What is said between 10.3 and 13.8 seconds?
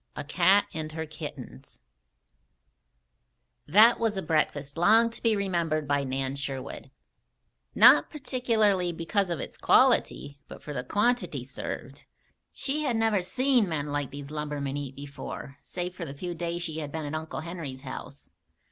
but for the quantity served. She had never seen